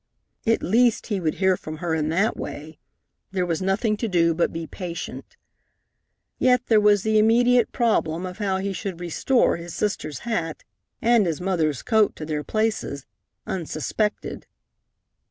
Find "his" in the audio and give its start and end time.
9.57-9.75, 11.27-11.39